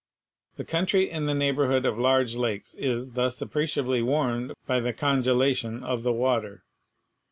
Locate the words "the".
0.57-0.65, 1.27-1.35, 4.79-4.93, 6.01-6.11